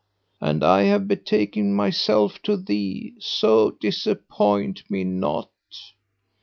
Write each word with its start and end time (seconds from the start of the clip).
And 0.41 0.63
I 0.63 0.85
have 0.85 1.07
betaken 1.07 1.75
myself 1.75 2.41
to 2.41 2.57
thee; 2.57 3.13
so 3.19 3.77
disappoint 3.79 4.89
me 4.89 5.03
not." 5.03 5.49